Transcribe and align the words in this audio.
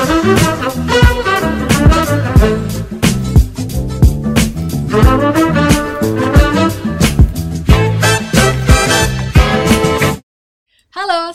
Halo, 0.00 0.16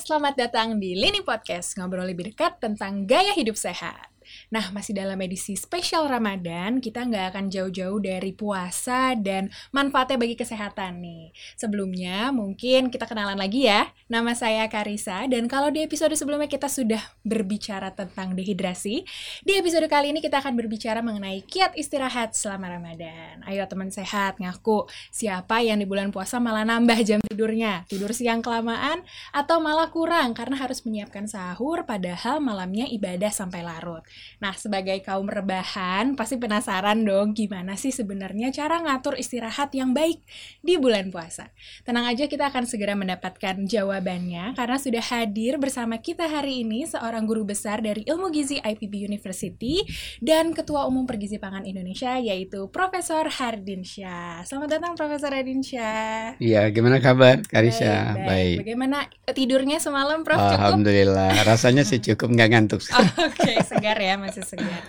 selamat 0.02 0.34
datang 0.34 0.82
di 0.82 0.98
Lini 0.98 1.22
Podcast, 1.22 1.78
ngobrol 1.78 2.10
lebih 2.10 2.34
dekat 2.34 2.58
tentang 2.58 3.06
gaya 3.06 3.38
hidup 3.38 3.54
sehat. 3.54 4.15
Nah, 4.52 4.72
masih 4.72 4.96
dalam 4.96 5.18
edisi 5.22 5.58
spesial 5.58 6.08
Ramadan, 6.08 6.80
kita 6.80 7.06
nggak 7.06 7.36
akan 7.36 7.46
jauh-jauh 7.50 8.00
dari 8.02 8.32
puasa 8.32 9.16
dan 9.18 9.50
manfaatnya 9.72 10.18
bagi 10.22 10.36
kesehatan 10.38 11.02
nih. 11.02 11.34
Sebelumnya, 11.56 12.30
mungkin 12.30 12.94
kita 12.94 13.10
kenalan 13.10 13.40
lagi 13.40 13.68
ya. 13.68 13.90
Nama 14.06 14.32
saya 14.38 14.70
Karisa, 14.70 15.26
dan 15.26 15.50
kalau 15.50 15.74
di 15.74 15.82
episode 15.82 16.14
sebelumnya 16.14 16.46
kita 16.46 16.70
sudah 16.70 17.02
berbicara 17.26 17.90
tentang 17.92 18.38
dehidrasi, 18.38 19.02
di 19.42 19.54
episode 19.58 19.90
kali 19.90 20.14
ini 20.14 20.22
kita 20.22 20.40
akan 20.40 20.54
berbicara 20.54 21.02
mengenai 21.02 21.42
kiat 21.42 21.74
istirahat 21.74 22.38
selama 22.38 22.78
Ramadan. 22.78 23.42
Ayo 23.50 23.66
teman 23.66 23.90
sehat, 23.90 24.38
ngaku 24.38 24.86
siapa 25.10 25.66
yang 25.66 25.82
di 25.82 25.88
bulan 25.90 26.14
puasa 26.14 26.38
malah 26.38 26.62
nambah 26.62 27.02
jam 27.02 27.20
tidurnya, 27.26 27.88
tidur 27.90 28.14
siang 28.14 28.46
kelamaan, 28.46 29.02
atau 29.34 29.58
malah 29.58 29.90
kurang 29.90 30.38
karena 30.38 30.60
harus 30.62 30.86
menyiapkan 30.86 31.26
sahur 31.26 31.84
padahal 31.84 32.40
malamnya 32.40 32.86
ibadah 32.86 33.34
sampai 33.34 33.66
larut. 33.66 34.06
Nah, 34.42 34.54
sebagai 34.56 35.00
kaum 35.04 35.28
rebahan, 35.30 36.18
pasti 36.20 36.36
penasaran 36.36 37.04
dong 37.04 37.32
gimana 37.32 37.80
sih 37.80 37.92
sebenarnya 37.94 38.52
cara 38.52 38.82
ngatur 38.84 39.16
istirahat 39.16 39.72
yang 39.78 39.96
baik 39.96 40.22
di 40.60 40.76
bulan 40.76 41.10
puasa. 41.14 41.52
Tenang 41.88 42.10
aja 42.10 42.28
kita 42.28 42.50
akan 42.52 42.68
segera 42.68 42.98
mendapatkan 42.98 43.66
jawabannya 43.66 44.58
karena 44.58 44.78
sudah 44.80 45.04
hadir 45.04 45.58
bersama 45.62 46.00
kita 46.00 46.28
hari 46.28 46.68
ini 46.68 46.88
seorang 46.88 47.24
guru 47.28 47.48
besar 47.48 47.80
dari 47.80 48.04
Ilmu 48.04 48.32
Gizi 48.32 48.60
IPB 48.60 49.08
University 49.08 49.84
dan 50.20 50.52
Ketua 50.52 50.88
Umum 50.90 51.08
Pergizi 51.08 51.38
Pangan 51.40 51.64
Indonesia 51.64 52.18
yaitu 52.20 52.68
Profesor 52.72 53.28
Hardinsyah. 53.30 54.44
Selamat 54.44 54.80
datang 54.80 54.94
Profesor 54.98 55.32
Hardinsyah. 55.32 56.40
Iya, 56.40 56.70
gimana 56.72 57.00
kabar 57.00 57.40
Karisha? 57.46 58.16
Baik, 58.16 58.28
baik. 58.28 58.56
Bagaimana 58.66 58.98
tidurnya 59.32 59.78
semalam 59.80 60.24
Prof? 60.24 60.38
Cukup? 60.38 60.60
Alhamdulillah, 60.60 61.32
rasanya 61.48 61.84
sih 61.88 62.00
cukup 62.02 62.34
nggak 62.34 62.50
ngantuk. 62.52 62.82
Oh, 62.96 63.28
Oke, 63.28 63.44
okay, 63.44 63.60
segar 63.68 64.00
ya 64.00 64.15
masih 64.24 64.44
segar. 64.44 64.84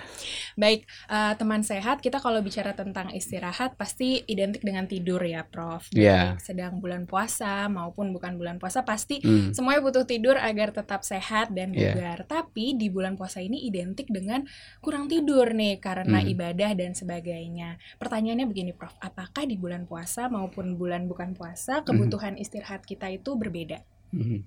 Baik, 0.56 0.88
uh, 1.12 1.36
teman 1.36 1.60
sehat, 1.60 2.00
kita 2.00 2.16
kalau 2.16 2.40
bicara 2.40 2.72
tentang 2.72 3.12
istirahat 3.12 3.76
pasti 3.76 4.24
identik 4.24 4.64
dengan 4.64 4.88
tidur 4.88 5.20
ya, 5.20 5.44
Prof. 5.44 5.92
Yeah. 5.92 6.40
Sedang 6.40 6.80
bulan 6.80 7.04
puasa 7.04 7.68
maupun 7.68 8.16
bukan 8.16 8.40
bulan 8.40 8.56
puasa 8.56 8.80
pasti 8.80 9.20
mm. 9.20 9.52
semuanya 9.52 9.84
butuh 9.84 10.08
tidur 10.08 10.40
agar 10.40 10.72
tetap 10.72 11.04
sehat 11.04 11.52
dan 11.52 11.76
iya. 11.76 11.92
bugar. 11.92 12.18
Yeah. 12.24 12.30
Tapi 12.40 12.72
di 12.72 12.88
bulan 12.88 13.20
puasa 13.20 13.44
ini 13.44 13.68
identik 13.68 14.08
dengan 14.08 14.48
kurang 14.80 15.12
tidur 15.12 15.52
nih 15.52 15.76
karena 15.76 16.24
mm. 16.24 16.32
ibadah 16.32 16.70
dan 16.72 16.96
sebagainya. 16.96 17.76
Pertanyaannya 18.00 18.48
begini, 18.48 18.72
Prof. 18.72 18.96
Apakah 19.04 19.44
di 19.44 19.60
bulan 19.60 19.84
puasa 19.84 20.32
maupun 20.32 20.80
bulan 20.80 21.04
bukan 21.04 21.36
puasa 21.36 21.84
kebutuhan 21.84 22.40
mm. 22.40 22.42
istirahat 22.42 22.80
kita 22.88 23.12
itu 23.12 23.36
berbeda? 23.36 23.84
Mm. 24.16 24.40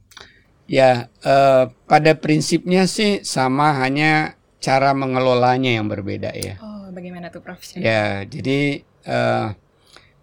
Ya, 0.70 1.10
uh, 1.26 1.70
pada 1.90 2.14
prinsipnya 2.14 2.86
sih 2.86 3.26
sama 3.26 3.78
hanya 3.82 4.39
cara 4.60 4.92
mengelolanya 4.92 5.72
yang 5.72 5.88
berbeda 5.88 6.36
ya. 6.36 6.60
Oh, 6.60 6.92
bagaimana 6.92 7.32
tuh 7.32 7.40
Prof? 7.40 7.60
Ya, 7.80 8.28
jadi 8.28 8.84
uh, 9.08 9.56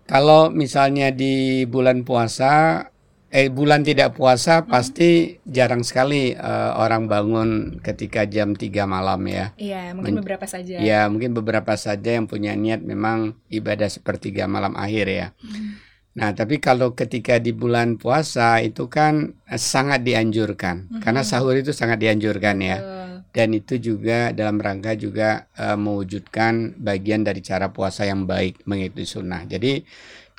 kalau 0.05 0.53
misalnya 0.53 1.11
di 1.11 1.65
bulan 1.67 2.05
puasa 2.05 2.85
eh 3.27 3.51
bulan 3.51 3.83
tidak 3.83 4.15
puasa 4.15 4.63
hmm. 4.63 4.71
pasti 4.71 5.11
jarang 5.43 5.83
sekali 5.83 6.31
uh, 6.33 6.79
orang 6.79 7.11
bangun 7.11 7.83
ketika 7.83 8.23
jam 8.29 8.55
3 8.55 8.71
malam 8.87 9.21
ya. 9.27 9.51
Iya, 9.59 9.93
mungkin 9.99 10.15
Men 10.15 10.23
beberapa 10.23 10.47
saja. 10.47 10.79
Ya, 10.79 11.11
mungkin 11.11 11.35
beberapa 11.35 11.75
saja 11.75 12.17
yang 12.17 12.31
punya 12.31 12.55
niat 12.55 12.87
memang 12.87 13.35
ibadah 13.51 13.91
sepertiga 13.91 14.47
malam 14.47 14.79
akhir 14.79 15.07
ya. 15.11 15.27
Hmm. 15.43 15.83
Nah, 16.17 16.33
tapi 16.33 16.65
kalau 16.65 16.97
ketika 16.97 17.37
di 17.37 17.53
bulan 17.53 18.01
puasa 18.01 18.65
itu 18.65 18.89
kan 18.89 19.37
sangat 19.53 20.01
dianjurkan 20.01 20.89
-hmm. 20.89 21.01
karena 21.05 21.21
sahur 21.21 21.53
itu 21.61 21.77
sangat 21.77 22.01
dianjurkan 22.01 22.57
ya. 22.63 22.79
Uh 22.81 22.96
dan 23.37 23.53
itu 23.53 23.77
juga 23.77 24.33
dalam 24.33 24.57
rangka 24.57 24.97
juga 24.97 25.45
uh, 25.61 25.77
mewujudkan 25.77 26.73
bagian 26.81 27.21
dari 27.21 27.45
cara 27.45 27.69
puasa 27.69 28.09
yang 28.09 28.25
baik 28.25 28.65
mengikuti 28.65 29.05
sunnah. 29.05 29.45
Jadi 29.45 29.85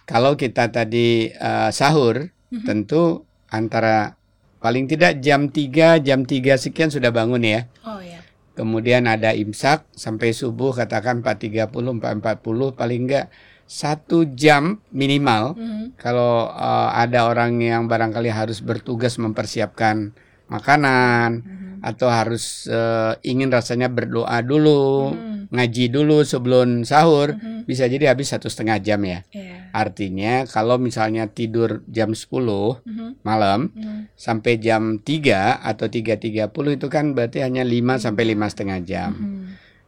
kalau 0.10 0.34
kita 0.34 0.74
tadi 0.74 1.30
uh, 1.38 1.70
sahur 1.70 2.26
mm-hmm. 2.26 2.66
tentu 2.66 3.22
antara 3.54 4.18
paling 4.58 4.90
tidak 4.90 5.22
jam 5.22 5.54
3 5.54 6.02
jam 6.02 6.26
3 6.26 6.58
sekian 6.58 6.90
sudah 6.90 7.14
bangun 7.14 7.46
ya. 7.46 7.70
Oh 7.86 8.02
ya. 8.02 8.18
Kemudian 8.58 9.06
ada 9.06 9.30
imsak 9.38 9.86
sampai 9.94 10.34
subuh 10.34 10.74
katakan 10.74 11.22
4.30 11.22 11.70
4.40 11.70 12.74
paling 12.74 13.02
enggak 13.06 13.30
satu 13.70 14.26
jam 14.34 14.82
minimal 14.90 15.54
mm 15.54 15.62
-hmm. 15.62 15.86
kalau 16.02 16.50
uh, 16.50 16.98
ada 16.98 17.30
orang 17.30 17.62
yang 17.62 17.86
barangkali 17.86 18.34
harus 18.34 18.66
bertugas 18.66 19.22
mempersiapkan 19.22 20.18
makanan 20.50 21.46
mm 21.46 21.46
-hmm 21.46 21.67
atau 21.88 22.12
harus 22.12 22.68
uh, 22.68 23.16
ingin 23.24 23.48
rasanya 23.48 23.88
berdoa 23.88 24.44
dulu, 24.44 25.16
hmm. 25.16 25.56
ngaji 25.56 25.88
dulu 25.88 26.28
sebelum 26.28 26.84
sahur, 26.84 27.40
hmm. 27.40 27.64
bisa 27.64 27.88
jadi 27.88 28.12
habis 28.12 28.36
satu 28.36 28.52
setengah 28.52 28.84
jam 28.84 29.00
ya. 29.08 29.24
Yeah. 29.32 29.72
Artinya 29.72 30.44
kalau 30.44 30.76
misalnya 30.76 31.32
tidur 31.32 31.88
jam 31.88 32.12
10 32.12 32.28
hmm. 32.28 33.24
malam 33.24 33.72
hmm. 33.72 34.12
sampai 34.20 34.60
jam 34.60 35.00
3 35.00 35.64
atau 35.64 35.88
3.30 35.88 36.52
itu 36.76 36.88
kan 36.92 37.16
berarti 37.16 37.40
hanya 37.40 37.64
5 37.64 37.72
hmm. 37.72 38.04
sampai 38.04 38.24
lima 38.28 38.52
setengah 38.52 38.80
jam. 38.84 39.12
Hmm. 39.16 39.48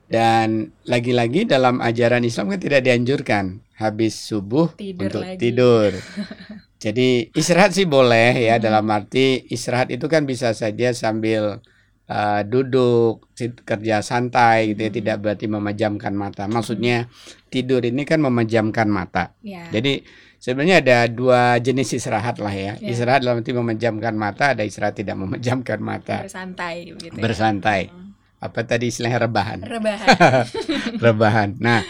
Dan 0.09 0.73
lagi-lagi 0.89 1.45
dalam 1.45 1.83
ajaran 1.83 2.25
Islam 2.25 2.49
kan 2.49 2.59
tidak 2.63 2.81
dianjurkan 2.81 3.61
habis 3.77 4.17
subuh 4.17 4.73
tidur 4.73 5.05
untuk 5.11 5.23
lagi. 5.27 5.37
tidur. 5.37 5.91
Jadi 6.83 7.27
istirahat 7.35 7.75
sih 7.75 7.83
boleh 7.83 8.31
ya 8.47 8.55
hmm. 8.55 8.63
dalam 8.63 8.87
arti 8.87 9.43
istirahat 9.51 9.91
itu 9.91 10.07
kan 10.07 10.23
bisa 10.23 10.55
saja 10.55 10.95
sambil 10.95 11.59
uh, 12.09 12.41
duduk 12.43 13.29
kerja 13.63 14.01
santai 14.01 14.73
gitu 14.73 14.81
ya 14.89 14.91
tidak 14.91 15.15
hmm. 15.15 15.23
berarti 15.23 15.45
memejamkan 15.45 16.13
mata 16.17 16.43
maksudnya 16.49 17.07
tidur 17.47 17.85
ini 17.85 18.03
kan 18.03 18.19
memejamkan 18.19 18.89
mata 18.89 19.31
yeah. 19.45 19.69
jadi 19.69 20.03
sebenarnya 20.41 20.81
ada 20.83 20.97
dua 21.07 21.61
jenis 21.61 21.95
istirahat 21.95 22.41
lah 22.41 22.51
ya 22.51 22.75
yeah. 22.81 22.89
istirahat 22.91 23.21
dalam 23.23 23.39
arti 23.39 23.53
memejamkan 23.53 24.17
mata 24.17 24.57
ada 24.57 24.65
istirahat 24.65 24.97
tidak 24.97 25.15
memejamkan 25.15 25.79
mata 25.79 26.25
bersantai 26.25 26.75
gitu 26.97 27.15
ya. 27.15 27.21
bersantai 27.21 27.81
hmm. 27.93 28.43
apa 28.43 28.59
tadi 28.65 28.89
istilahnya 28.89 29.29
rebahan 29.29 29.59
rebahan 29.63 30.07
rebahan 31.05 31.49
nah 31.61 31.85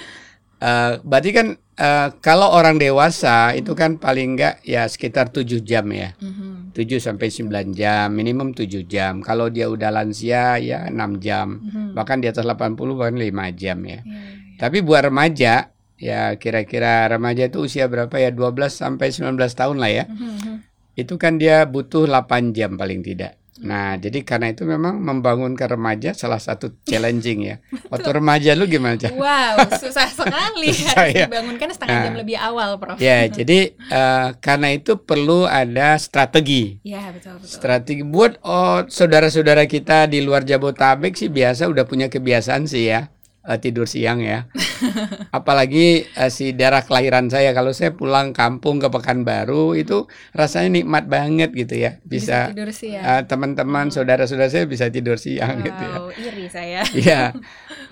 uh, 0.59 1.00
berarti 1.01 1.30
kan 1.31 1.47
uh, 1.80 2.07
kalau 2.19 2.51
orang 2.51 2.75
dewasa 2.78 3.56
itu 3.56 3.72
kan 3.74 3.96
paling 3.96 4.36
enggak 4.36 4.59
ya 4.68 4.86
sekitar 4.86 5.31
tujuh 5.31 5.63
jam 5.63 5.88
ya. 5.90 6.13
Mm-hmm. 6.19 6.48
7 6.79 7.03
sampai 7.03 7.28
9 7.28 7.75
jam, 7.75 8.07
minimum 8.07 8.56
7 8.56 8.88
jam. 8.88 9.19
Kalau 9.19 9.51
dia 9.51 9.67
udah 9.67 9.91
lansia 9.91 10.56
ya 10.63 10.88
6 10.88 11.19
jam. 11.19 11.59
Mm-hmm. 11.59 11.91
Bahkan 11.91 12.17
di 12.23 12.28
atas 12.31 12.47
80 12.47 12.79
bahkan 12.95 13.19
5 13.19 13.28
jam 13.59 13.84
ya. 13.84 14.00
Yeah, 14.00 14.01
yeah. 14.07 14.56
Tapi 14.56 14.79
buat 14.79 15.03
remaja 15.03 15.75
ya 16.00 16.39
kira-kira 16.39 17.12
remaja 17.12 17.51
itu 17.51 17.68
usia 17.68 17.91
berapa 17.91 18.16
ya 18.16 18.31
12 18.31 18.72
sampai 18.72 19.12
19 19.12 19.35
tahun 19.35 19.75
lah 19.75 19.91
ya. 19.91 20.06
Mm-hmm. 20.07 20.56
Itu 20.95 21.19
kan 21.19 21.35
dia 21.35 21.68
butuh 21.68 22.07
8 22.07 22.56
jam 22.56 22.79
paling 22.79 23.03
tidak. 23.03 23.35
Nah, 23.59 23.99
jadi 23.99 24.23
karena 24.23 24.55
itu 24.55 24.63
memang 24.63 25.03
membangun 25.03 25.51
ke 25.53 25.67
remaja 25.67 26.15
salah 26.15 26.39
satu 26.39 26.71
challenging 26.87 27.39
ya. 27.43 27.55
Waktu 27.91 28.09
remaja 28.23 28.55
lu 28.55 28.65
gimana? 28.65 29.11
Wow, 29.11 29.67
susah 29.75 30.07
sekali 30.19 30.71
susah, 30.71 30.95
harus 30.95 31.15
ya? 31.15 31.25
dibangunkan 31.27 31.67
setengah 31.75 31.95
nah, 31.99 32.03
jam 32.07 32.15
lebih 32.15 32.37
awal, 32.39 32.79
Prof. 32.79 32.97
Ya, 33.03 33.27
jadi 33.27 33.75
uh, 33.91 34.35
karena 34.39 34.71
itu 34.71 34.95
perlu 34.95 35.43
ada 35.43 35.99
strategi. 35.99 36.79
Ya, 36.87 37.11
betul 37.11 37.39
betul. 37.39 37.51
Strategi 37.51 38.03
buat 38.07 38.39
oh 38.47 38.87
saudara-saudara 38.87 39.67
kita 39.67 40.07
di 40.07 40.23
luar 40.23 40.47
Jabotabek 40.47 41.19
sih 41.19 41.27
biasa 41.27 41.67
udah 41.67 41.83
punya 41.83 42.07
kebiasaan 42.07 42.63
sih 42.65 42.88
ya 42.88 43.12
uh, 43.50 43.57
tidur 43.57 43.90
siang 43.90 44.22
ya. 44.22 44.46
Apalagi 45.38 46.06
uh, 46.13 46.30
si 46.30 46.54
daerah 46.54 46.86
kelahiran 46.86 47.34
saya 47.34 47.50
kalau 47.57 47.74
saya 47.74 47.98
pulang 47.98 48.31
kampung 48.31 48.78
ke 48.78 48.88
Pekanbaru 48.94 49.74
itu 49.74 50.06
rasanya 50.38 50.80
nikmat 50.80 51.10
banget 51.10 51.50
gitu 51.57 51.81
ya. 51.81 51.98
Bisa, 52.06 52.54
bisa 52.54 52.54
tidur 52.54 52.69
siang. 52.69 53.04
Uh, 53.04 53.22
teman-teman, 53.25 53.90
oh. 53.90 53.94
saudara-saudara 53.98 54.54
saya 54.54 54.69
bisa 54.69 54.86
tidur 54.94 55.18
siang 55.18 55.60
wow, 55.60 55.66
gitu 55.66 55.84
ya. 55.84 55.98
iri 56.30 56.46
saya. 56.48 56.81
Iya. 57.00 57.31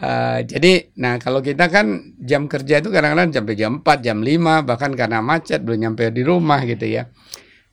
uh, 0.03 0.43
jadi 0.43 0.91
nah 0.99 1.15
kalau 1.17 1.39
kita 1.39 1.71
kan 1.71 2.13
jam 2.19 2.51
kerja 2.51 2.83
itu 2.83 2.91
kadang-kadang 2.91 3.31
sampai 3.31 3.55
jam 3.55 3.81
4, 3.81 4.03
jam 4.03 4.19
5 4.19 4.67
bahkan 4.67 4.91
karena 4.93 5.23
macet 5.23 5.63
belum 5.63 5.89
nyampe 5.89 6.11
di 6.13 6.21
rumah 6.21 6.61
gitu 6.67 6.85
ya. 6.85 7.09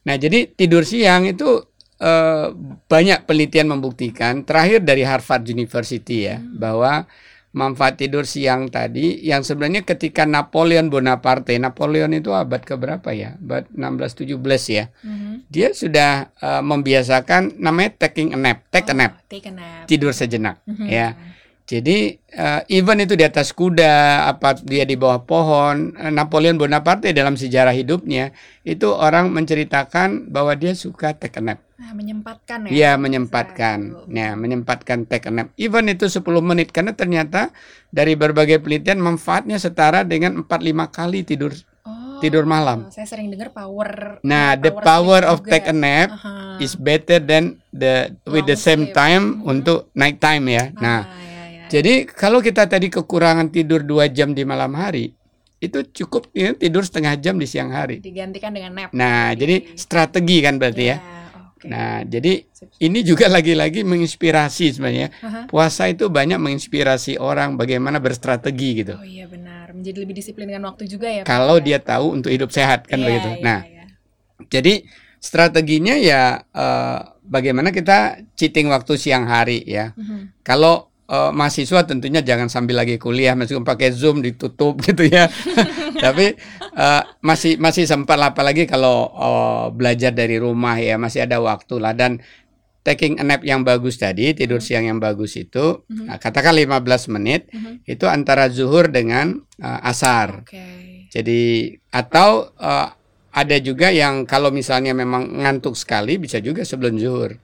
Nah, 0.05 0.21
jadi 0.21 0.53
tidur 0.53 0.85
siang 0.85 1.25
itu 1.25 1.65
uh, 2.05 2.47
banyak 2.87 3.25
penelitian 3.25 3.73
membuktikan 3.73 4.45
terakhir 4.45 4.85
dari 4.85 5.03
Harvard 5.03 5.49
University 5.49 6.29
ya 6.29 6.37
hmm. 6.37 6.61
bahwa 6.61 7.09
manfaat 7.55 7.95
tidur 7.97 8.27
siang 8.27 8.67
tadi 8.67 9.23
yang 9.23 9.47
sebenarnya 9.47 9.87
ketika 9.87 10.27
Napoleon 10.27 10.91
Bonaparte, 10.91 11.55
Napoleon 11.55 12.11
itu 12.13 12.35
abad 12.35 12.61
keberapa 12.67 13.15
ya? 13.15 13.39
Abad 13.39 13.71
16 13.71 14.35
17 14.35 14.75
ya. 14.75 14.85
Mm-hmm. 14.91 15.35
Dia 15.49 15.69
sudah 15.71 16.35
uh, 16.43 16.63
membiasakan 16.67 17.63
namanya 17.63 17.95
taking 18.05 18.35
a 18.35 18.39
nap, 18.39 18.67
take 18.75 18.91
oh, 18.91 18.93
a 18.93 18.95
nap. 18.99 19.13
Take 19.31 19.49
a 19.49 19.55
nap. 19.55 19.87
Tidur 19.87 20.11
sejenak 20.11 20.61
mm-hmm. 20.67 20.89
ya. 20.91 21.15
Jadi 21.65 22.21
uh, 22.37 22.61
even 22.69 23.01
itu 23.01 23.17
di 23.17 23.25
atas 23.25 23.57
kuda, 23.57 24.29
apa 24.29 24.61
dia 24.61 24.85
di 24.85 25.01
bawah 25.01 25.25
pohon, 25.25 25.97
uh, 25.97 26.13
Napoleon 26.13 26.61
Bonaparte 26.61 27.17
dalam 27.17 27.41
sejarah 27.41 27.73
hidupnya 27.73 28.37
itu 28.69 28.93
orang 28.93 29.33
menceritakan 29.33 30.29
bahwa 30.29 30.53
dia 30.61 30.77
suka 30.77 31.17
take 31.17 31.41
a 31.41 31.55
nap. 31.55 31.64
Nah, 31.75 31.91
menyempatkan 31.91 32.59
ya. 32.67 32.71
Iya, 32.71 32.93
menyempatkan. 32.95 33.79
Ya, 34.07 34.39
menyempatkan 34.39 35.11
take 35.11 35.27
a 35.27 35.33
nap. 35.35 35.51
Even 35.59 35.91
itu 35.91 36.07
10 36.07 36.23
menit 36.39 36.71
karena 36.71 36.95
ternyata 36.95 37.51
dari 37.91 38.15
berbagai 38.15 38.63
penelitian 38.63 39.03
manfaatnya 39.03 39.59
setara 39.59 40.07
dengan 40.07 40.47
4 40.47 40.47
5 40.47 40.71
kali 40.95 41.27
tidur 41.27 41.51
oh, 41.83 42.23
tidur 42.23 42.47
malam. 42.47 42.95
Saya 42.95 43.11
sering 43.11 43.27
dengar 43.27 43.51
power 43.51 44.23
Nah, 44.23 44.55
power 44.55 44.63
the 44.63 44.71
power 44.71 45.23
of 45.27 45.43
juga. 45.43 45.51
take 45.51 45.67
a 45.67 45.75
nap 45.75 46.15
uh 46.15 46.19
-huh. 46.23 46.63
is 46.63 46.79
better 46.79 47.19
than 47.19 47.59
the 47.75 48.15
with 48.23 48.47
Long 48.47 48.55
the 48.55 48.59
same 48.59 48.87
sleep. 48.87 48.95
time 48.95 49.25
hmm. 49.43 49.51
untuk 49.51 49.91
night 49.99 50.23
time 50.23 50.47
ya. 50.47 50.71
Ah, 50.79 50.79
nah, 50.79 51.01
jadi 51.67 52.07
kalau 52.07 52.39
kita 52.39 52.71
tadi 52.71 52.87
kekurangan 52.87 53.51
tidur 53.51 53.83
dua 53.83 54.07
jam 54.07 54.31
di 54.31 54.47
malam 54.47 54.79
hari, 54.79 55.11
itu 55.59 55.83
cukup 55.91 56.31
ya, 56.31 56.55
tidur 56.55 56.87
setengah 56.87 57.19
jam 57.19 57.35
di 57.35 57.51
siang 57.51 57.75
hari. 57.75 57.99
Digantikan 57.99 58.55
dengan 58.55 58.79
nap. 58.79 58.91
Nah, 58.95 59.35
jadi 59.35 59.75
strategi 59.75 60.39
kan 60.39 60.63
berarti 60.63 60.85
ya. 60.87 61.03
ya. 61.03 61.14
Okay. 61.65 61.73
Nah, 61.73 62.05
jadi 62.05 62.45
ini 62.85 63.01
juga 63.01 63.33
lagi-lagi 63.33 63.81
menginspirasi 63.89 64.77
sebenarnya. 64.77 65.09
Uh-huh. 65.25 65.49
Puasa 65.49 65.89
itu 65.89 66.13
banyak 66.13 66.37
menginspirasi 66.37 67.17
orang 67.17 67.57
bagaimana 67.57 68.05
berstrategi 68.05 68.85
gitu. 68.85 69.01
Oh 69.01 69.07
iya 69.07 69.25
benar, 69.25 69.73
menjadi 69.73 70.05
lebih 70.05 70.21
disiplin 70.21 70.45
dengan 70.45 70.69
waktu 70.69 70.85
juga 70.85 71.09
ya. 71.09 71.25
Kalau 71.25 71.57
ya? 71.59 71.65
dia 71.65 71.79
tahu 71.81 72.21
untuk 72.21 72.29
hidup 72.29 72.53
sehat 72.53 72.85
kan 72.85 73.01
yeah, 73.01 73.07
begitu. 73.09 73.31
Yeah, 73.33 73.41
nah, 73.41 73.61
yeah. 73.65 73.87
jadi 74.53 74.75
strateginya 75.25 75.97
ya 75.97 76.45
uh, 76.53 77.17
bagaimana 77.25 77.73
kita 77.73 78.21
cheating 78.37 78.69
waktu 78.69 79.01
siang 79.01 79.25
hari 79.25 79.65
ya. 79.65 79.97
Uh-huh. 79.97 80.29
Kalau 80.45 80.93
uh, 81.15 81.31
mahasiswa 81.31 81.87
tentunya 81.87 82.21
jangan 82.27 82.51
sambil 82.51 82.83
lagi 82.83 82.99
kuliah 82.99 83.39
meskipun 83.39 83.63
pakai 83.63 83.95
zoom 83.95 84.19
ditutup 84.19 84.81
gitu 84.87 85.07
ya 85.07 85.31
tapi 86.05 86.35
uh, 86.75 87.03
masih 87.23 87.57
masih 87.63 87.87
sempat 87.87 88.19
apalagi 88.19 88.67
kalau 88.67 89.15
uh, 89.15 89.67
belajar 89.71 90.11
dari 90.11 90.43
rumah 90.43 90.75
ya 90.83 90.99
masih 90.99 91.23
ada 91.23 91.39
waktu 91.39 91.79
lah 91.79 91.95
dan 91.95 92.19
taking 92.85 93.17
a 93.17 93.25
nap 93.25 93.41
yang 93.41 93.65
bagus 93.65 93.97
tadi 93.97 94.37
tidur 94.37 94.61
hmm. 94.61 94.67
siang 94.67 94.85
yang 94.85 95.01
bagus 95.01 95.41
itu 95.41 95.83
mm-hmm. 95.89 96.05
nah, 96.05 96.21
katakan 96.21 96.53
15 96.53 97.17
menit 97.17 97.49
mm-hmm. 97.49 97.89
itu 97.89 98.05
antara 98.05 98.53
zuhur 98.53 98.93
dengan 98.93 99.41
uh, 99.59 99.81
asar 99.89 100.45
okay. 100.45 101.09
jadi 101.09 101.73
atau 101.89 102.53
uh, 102.61 102.93
ada 103.35 103.57
juga 103.59 103.89
yang 103.89 104.29
kalau 104.29 104.53
misalnya 104.53 104.93
memang 104.93 105.43
ngantuk 105.43 105.75
sekali 105.75 106.21
bisa 106.21 106.39
juga 106.45 106.63
sebelum 106.63 107.01
zuhur 107.01 107.41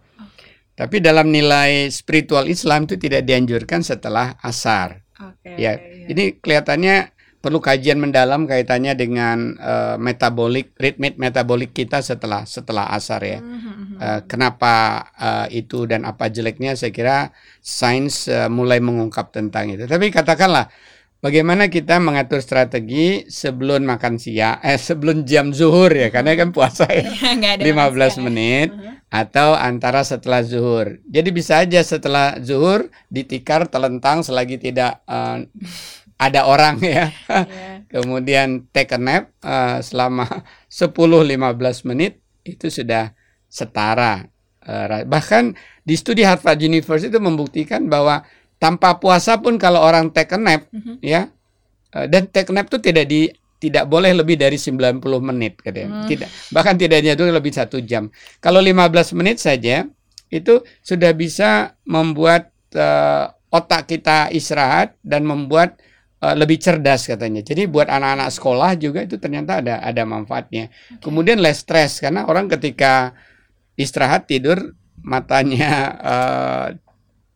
tapi 0.81 0.97
dalam 1.05 1.29
nilai 1.29 1.93
spiritual 1.93 2.49
Islam 2.49 2.89
itu 2.89 2.97
tidak 2.97 3.29
dianjurkan 3.29 3.85
setelah 3.85 4.41
asar. 4.41 5.05
Okay, 5.13 5.61
ya, 5.61 5.77
okay, 5.77 6.09
ini 6.09 6.41
kelihatannya 6.41 7.13
perlu 7.45 7.61
kajian 7.61 8.01
mendalam 8.01 8.49
kaitannya 8.49 8.97
dengan 8.97 9.61
uh, 9.61 10.01
metabolik 10.01 10.73
ritme 10.81 11.13
metabolik 11.21 11.77
kita 11.77 12.01
setelah 12.01 12.49
setelah 12.49 12.89
asar 12.97 13.21
ya. 13.21 13.45
Mm-hmm. 13.45 13.97
Uh, 14.01 14.21
kenapa 14.25 15.05
uh, 15.21 15.47
itu 15.53 15.85
dan 15.85 16.09
apa 16.09 16.33
jeleknya 16.33 16.73
saya 16.73 16.93
kira 16.97 17.37
sains 17.61 18.25
uh, 18.33 18.49
mulai 18.49 18.81
mengungkap 18.81 19.37
tentang 19.37 19.69
itu. 19.69 19.85
Tapi 19.85 20.09
katakanlah 20.09 20.73
bagaimana 21.21 21.69
kita 21.69 22.01
mengatur 22.01 22.41
strategi 22.41 23.29
sebelum 23.29 23.87
makan 23.87 24.17
siang 24.17 24.61
eh 24.65 24.81
sebelum 24.81 25.23
jam 25.29 25.53
zuhur 25.55 25.93
ya 25.93 26.09
karena 26.09 26.37
kan 26.37 26.51
puasa 26.53 26.89
ya, 26.91 27.07
15 27.61 28.27
menit. 28.27 28.73
Uh-huh 28.73 29.01
atau 29.11 29.59
antara 29.59 30.07
setelah 30.07 30.41
zuhur. 30.47 31.03
Jadi 31.11 31.29
bisa 31.35 31.59
aja 31.59 31.83
setelah 31.83 32.39
zuhur 32.39 32.89
ditikar 33.11 33.67
telentang 33.67 34.23
selagi 34.23 34.63
tidak 34.63 35.03
uh, 35.11 35.43
ada 36.15 36.47
orang 36.47 36.79
ya. 36.79 37.11
Yeah. 37.27 37.83
Kemudian 37.93 38.71
take 38.71 38.95
a 38.95 39.03
nap 39.03 39.35
uh, 39.43 39.83
selama 39.83 40.47
10-15 40.71 41.91
menit 41.91 42.23
itu 42.47 42.71
sudah 42.71 43.11
setara. 43.51 44.31
Uh, 44.63 45.03
bahkan 45.11 45.59
di 45.83 45.99
studi 45.99 46.23
Harvard 46.23 46.63
University 46.63 47.11
itu 47.11 47.19
membuktikan 47.19 47.91
bahwa 47.91 48.23
tanpa 48.61 49.01
puasa 49.01 49.41
pun 49.41 49.57
kalau 49.57 49.81
orang 49.81 50.13
take 50.13 50.37
a 50.37 50.39
nap 50.39 50.69
mm 50.69 50.81
-hmm. 50.81 50.97
ya 51.01 51.33
uh, 51.97 52.07
dan 52.07 52.29
take 52.29 52.53
a 52.53 52.55
nap 52.55 52.69
itu 52.69 52.79
tidak 52.79 53.09
di 53.09 53.33
tidak 53.61 53.85
boleh 53.93 54.17
lebih 54.17 54.41
dari 54.41 54.57
90 54.57 55.05
menit 55.21 55.61
katanya. 55.61 56.01
Hmm. 56.01 56.09
Tidak 56.09 56.29
bahkan 56.57 56.81
tidaknya 56.81 57.13
itu 57.13 57.29
lebih 57.29 57.53
satu 57.53 57.77
jam. 57.85 58.09
Kalau 58.41 58.59
15 58.59 59.13
menit 59.21 59.37
saja 59.37 59.85
itu 60.33 60.65
sudah 60.81 61.13
bisa 61.13 61.77
membuat 61.85 62.49
uh, 62.73 63.29
otak 63.53 63.85
kita 63.93 64.33
istirahat 64.33 64.97
dan 65.05 65.29
membuat 65.29 65.77
uh, 66.25 66.33
lebih 66.33 66.57
cerdas 66.57 67.05
katanya. 67.05 67.45
Jadi 67.45 67.69
buat 67.69 67.93
anak-anak 67.93 68.33
sekolah 68.33 68.71
juga 68.81 69.05
itu 69.05 69.21
ternyata 69.21 69.61
ada 69.61 69.85
ada 69.85 70.03
manfaatnya. 70.09 70.73
Okay. 70.73 71.05
Kemudian 71.05 71.45
less 71.45 71.61
stress 71.61 72.01
karena 72.01 72.25
orang 72.25 72.49
ketika 72.49 73.13
istirahat 73.77 74.25
tidur 74.25 74.73
matanya 75.05 75.73
uh, 76.01 76.67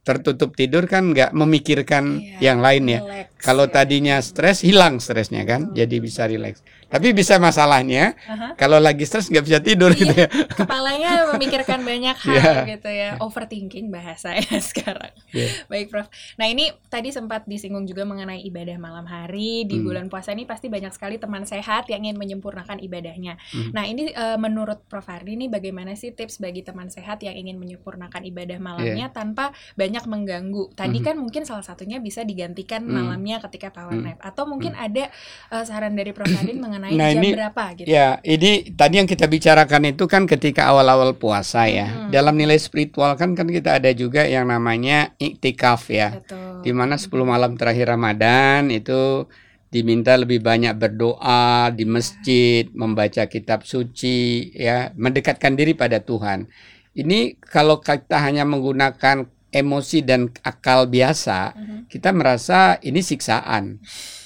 tertutup 0.04 0.52
tidur 0.52 0.84
kan 0.84 1.16
nggak 1.16 1.32
memikirkan 1.32 2.20
iya, 2.20 2.52
yang 2.52 2.60
lain 2.60 2.84
ya. 2.86 3.00
Kalau 3.40 3.66
ya. 3.66 3.72
tadinya 3.80 4.16
stres 4.20 4.60
hilang 4.60 5.00
stresnya 5.00 5.48
kan, 5.48 5.72
hmm. 5.72 5.74
jadi 5.74 5.96
bisa 5.98 6.28
rileks. 6.28 6.60
Tapi 6.88 7.12
bisa 7.12 7.36
masalahnya 7.42 8.14
uh-huh. 8.24 8.54
kalau 8.54 8.78
lagi 8.78 9.04
stres 9.04 9.28
nggak 9.28 9.44
bisa 9.44 9.58
tidur 9.60 9.90
iya, 9.92 10.00
gitu 10.00 10.14
ya. 10.14 10.28
Kepalanya 10.30 11.10
memikirkan 11.34 11.80
banyak 11.82 12.16
hal 12.16 12.34
yeah. 12.36 12.64
gitu 12.68 12.90
ya. 12.90 13.10
Overthinking 13.18 13.90
bahasa 13.90 14.36
ya 14.38 14.58
sekarang. 14.70 15.12
Yeah. 15.34 15.52
Baik 15.66 15.90
Prof. 15.90 16.06
Nah 16.38 16.46
ini 16.46 16.70
tadi 16.88 17.10
sempat 17.10 17.44
disinggung 17.50 17.84
juga 17.88 18.06
mengenai 18.06 18.42
ibadah 18.46 18.76
malam 18.78 19.06
hari 19.08 19.66
di 19.66 19.80
hmm. 19.80 19.84
bulan 19.84 20.06
puasa 20.08 20.32
ini 20.32 20.46
pasti 20.46 20.70
banyak 20.70 20.92
sekali 20.94 21.16
teman 21.18 21.44
sehat 21.44 21.88
yang 21.90 22.04
ingin 22.04 22.20
menyempurnakan 22.20 22.78
ibadahnya. 22.84 23.40
Hmm. 23.50 23.72
Nah 23.72 23.84
ini 23.88 24.12
uh, 24.12 24.36
menurut 24.36 24.84
Prof 24.86 25.08
Hardi 25.08 25.34
ini 25.34 25.48
bagaimana 25.48 25.96
sih 25.96 26.12
tips 26.12 26.38
bagi 26.38 26.62
teman 26.62 26.92
sehat 26.92 27.24
yang 27.24 27.34
ingin 27.34 27.56
menyempurnakan 27.56 28.22
ibadah 28.28 28.60
malamnya 28.60 29.08
yeah. 29.08 29.14
tanpa 29.14 29.56
banyak 29.74 30.04
mengganggu? 30.04 30.70
Tadi 30.76 30.98
hmm. 31.00 31.06
kan 31.06 31.14
mungkin 31.18 31.42
salah 31.48 31.64
satunya 31.64 31.98
bisa 31.98 32.22
digantikan 32.22 32.84
hmm. 32.84 32.92
malamnya 32.92 33.40
ketika 33.48 33.72
power 33.72 33.96
hmm. 33.96 34.04
nap 34.04 34.18
atau 34.20 34.44
mungkin 34.44 34.76
hmm. 34.76 34.86
ada 34.86 35.04
uh, 35.50 35.64
saran 35.64 35.96
dari 35.96 36.12
Prof 36.12 36.28
Hardi 36.28 36.52
mengenai 36.74 36.98
nah, 36.98 37.10
jam 37.14 37.22
ini, 37.22 37.30
berapa 37.38 37.64
gitu. 37.78 37.86
Ya, 37.86 38.08
ini 38.26 38.74
tadi 38.74 38.94
yang 38.98 39.06
kita 39.06 39.30
bicarakan 39.30 39.94
itu 39.94 40.04
kan 40.10 40.26
ketika 40.26 40.66
awal-awal 40.66 41.14
puasa 41.14 41.70
ya. 41.70 41.86
Hmm. 41.86 42.10
Dalam 42.10 42.34
nilai 42.34 42.58
spiritual 42.58 43.14
kan 43.14 43.38
kan 43.38 43.46
kita 43.46 43.78
ada 43.78 43.94
juga 43.94 44.26
yang 44.26 44.50
namanya 44.50 45.14
iktikaf 45.22 45.86
ya. 45.94 46.18
Di 46.66 46.74
mana 46.74 46.98
10 46.98 47.12
malam 47.22 47.54
terakhir 47.54 47.94
Ramadan 47.94 48.74
itu 48.74 49.30
diminta 49.70 50.14
lebih 50.18 50.42
banyak 50.42 50.74
berdoa 50.74 51.70
di 51.70 51.86
masjid, 51.86 52.66
membaca 52.74 53.26
kitab 53.30 53.62
suci 53.62 54.50
ya, 54.54 54.90
mendekatkan 54.98 55.54
diri 55.54 55.78
pada 55.78 56.02
Tuhan. 56.02 56.50
Ini 56.94 57.38
kalau 57.42 57.82
kita 57.82 58.22
hanya 58.22 58.46
menggunakan 58.46 59.26
emosi 59.50 60.02
dan 60.02 60.30
akal 60.42 60.86
biasa, 60.90 61.38
uh 61.54 61.58
-huh. 61.58 61.80
kita 61.90 62.10
merasa 62.14 62.78
ini 62.82 63.02
siksaan 63.02 63.82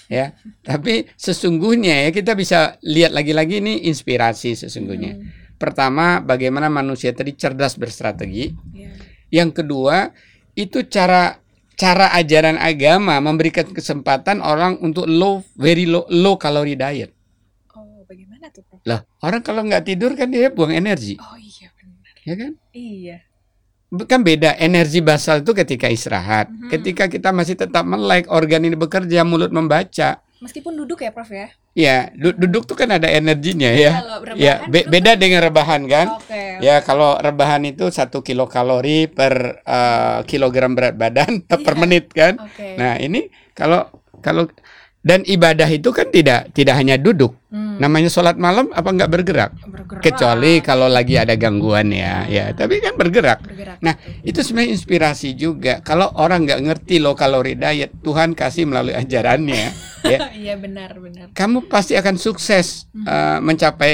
ya. 0.09 0.35
Tapi 0.65 1.07
sesungguhnya 1.15 2.09
ya 2.09 2.11
kita 2.11 2.33
bisa 2.35 2.81
lihat 2.83 3.15
lagi-lagi 3.15 3.61
ini 3.63 3.87
inspirasi 3.87 4.57
sesungguhnya. 4.57 5.13
Hmm. 5.15 5.29
Pertama, 5.61 6.25
bagaimana 6.25 6.73
manusia 6.73 7.13
tadi 7.13 7.35
cerdas 7.37 7.77
berstrategi. 7.77 8.55
Yeah. 8.73 8.95
Yang 9.29 9.63
kedua, 9.63 10.11
itu 10.57 10.87
cara 10.89 11.39
cara 11.79 12.11
ajaran 12.17 12.59
agama 12.59 13.23
memberikan 13.23 13.71
kesempatan 13.71 14.43
orang 14.43 14.83
untuk 14.83 15.07
low 15.07 15.47
very 15.55 15.87
low 15.87 16.09
low 16.11 16.35
calorie 16.41 16.79
diet. 16.79 17.15
Oh, 17.77 18.03
bagaimana 18.09 18.51
tuh? 18.51 18.67
Lah, 18.89 19.05
orang 19.23 19.45
kalau 19.45 19.63
nggak 19.63 19.87
tidur 19.87 20.17
kan 20.19 20.33
dia 20.33 20.51
buang 20.51 20.75
energi. 20.75 21.19
Oh 21.21 21.39
iya 21.39 21.69
benar. 21.75 22.15
Ya 22.27 22.35
kan? 22.35 22.53
Iya 22.75 23.28
kan 24.05 24.21
beda 24.21 24.57
energi 24.61 25.01
basal 25.01 25.41
itu 25.41 25.57
ketika 25.57 25.89
istirahat. 25.89 26.53
Hmm. 26.53 26.69
Ketika 26.69 27.09
kita 27.09 27.33
masih 27.33 27.57
tetap 27.57 27.89
melek, 27.89 28.29
organ 28.29 28.69
ini 28.69 28.77
bekerja, 28.77 29.25
mulut 29.25 29.49
membaca. 29.49 30.21
Meskipun 30.39 30.77
duduk 30.77 31.03
ya, 31.03 31.11
Prof 31.11 31.33
ya? 31.33 31.49
Ya, 31.79 32.11
du 32.15 32.35
duduk 32.35 32.67
tuh 32.67 32.75
kan 32.75 32.91
ada 32.91 33.07
energinya 33.07 33.71
ya. 33.71 34.03
Ya, 34.35 34.67
be 34.67 34.83
beda 34.87 35.15
kan? 35.15 35.19
dengan 35.23 35.41
rebahan 35.47 35.83
kan? 35.87 36.19
Okay, 36.23 36.59
Ya, 36.59 36.83
kalau 36.83 37.15
rebahan 37.23 37.63
itu 37.67 37.87
satu 37.95 38.19
kilokalori 38.19 39.07
per 39.07 39.63
uh, 39.63 40.27
kilogram 40.27 40.75
berat 40.75 40.99
badan 40.99 41.43
per 41.67 41.75
iya. 41.75 41.81
menit 41.81 42.11
kan. 42.11 42.35
Okay. 42.55 42.75
Nah, 42.75 42.99
ini 42.99 43.31
kalau 43.55 43.87
kalau 44.19 44.51
Dan 44.99 45.23
ibadah 45.23 45.71
itu 45.71 45.95
kan 45.95 46.11
tidak 46.11 46.51
tidak 46.53 46.75
hanya 46.75 46.99
duduk. 46.99 47.31
Hmm. 47.49 47.79
Namanya 47.79 48.11
sholat 48.11 48.35
malam 48.35 48.69
apa 48.75 48.91
nggak 48.91 49.09
bergerak? 49.09 49.51
Bergerak. 49.63 50.03
Kecuali 50.03 50.59
kalau 50.59 50.91
lagi 50.91 51.15
ada 51.15 51.39
gangguan 51.39 51.95
ya, 51.95 52.27
ya. 52.27 52.51
Tapi 52.51 52.83
kan 52.83 52.99
bergerak. 52.99 53.41
Bergerak. 53.47 53.79
Nah, 53.79 53.95
itu 54.27 54.43
sebenarnya 54.43 54.75
inspirasi 54.75 55.39
juga. 55.39 55.79
Kalau 55.87 56.11
orang 56.19 56.45
nggak 56.45 56.61
ngerti 56.61 56.99
low 56.99 57.15
kalori 57.15 57.55
diet, 57.55 57.95
Tuhan 58.03 58.35
kasih 58.35 58.67
melalui 58.67 58.99
ajarannya, 58.99 59.65
ya. 60.03 60.19
Iya 60.45 60.59
benar 60.59 60.99
benar. 60.99 61.31
Kamu 61.33 61.71
pasti 61.71 61.95
akan 61.95 62.19
sukses 62.19 62.91
Hmm. 62.91 63.07
eh, 63.07 63.39
mencapai 63.41 63.93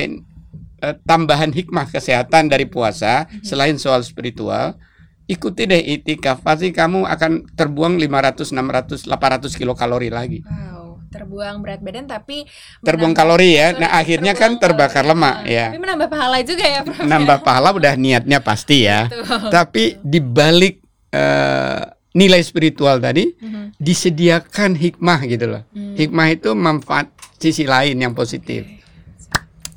eh, 0.80 0.96
tambahan 1.04 1.52
hikmah 1.52 1.92
kesehatan 1.92 2.48
dari 2.48 2.64
puasa 2.64 3.28
Hmm. 3.28 3.44
selain 3.44 3.76
soal 3.76 4.00
spiritual. 4.02 4.80
Ikuti 5.24 5.64
deh 5.64 5.80
itikaf, 5.80 6.44
pasti 6.44 6.68
kamu 6.68 7.08
akan 7.08 7.48
terbuang 7.56 7.96
500, 7.96 8.52
600, 8.52 9.08
800 9.08 9.56
kilokalori 9.56 10.12
lagi. 10.12 10.44
Wow, 10.44 10.73
terbuang 11.14 11.62
berat 11.62 11.78
badan 11.78 12.04
tapi 12.04 12.42
Terbuang 12.82 13.14
kalori 13.14 13.54
ya. 13.54 13.70
Nah, 13.72 13.94
akhirnya 13.94 14.34
kan 14.34 14.58
terbakar 14.58 15.00
kalori. 15.00 15.14
lemak 15.14 15.36
ya. 15.46 15.66
Tapi 15.70 15.78
menambah 15.78 16.08
pahala 16.08 16.36
juga 16.42 16.64
ya, 16.66 16.80
Prof. 16.82 16.98
Nambah 17.00 17.38
pahala 17.40 17.70
udah 17.70 17.94
niatnya 17.94 18.42
pasti 18.42 18.82
ya. 18.82 19.06
Betul. 19.06 19.22
Tapi 19.48 19.84
di 20.02 20.18
balik 20.18 20.82
eh, 21.08 21.80
nilai 22.12 22.42
spiritual 22.42 22.98
tadi 22.98 23.30
Mhm. 23.32 23.78
disediakan 23.78 24.74
hikmah 24.74 25.20
gitu 25.24 25.46
loh. 25.48 25.62
Hmm. 25.70 25.94
Hikmah 25.94 26.26
itu 26.28 26.50
manfaat 26.52 27.06
sisi 27.36 27.62
lain 27.64 27.94
yang 27.96 28.10
positif. 28.12 28.66